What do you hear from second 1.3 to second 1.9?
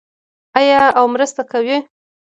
کوي؟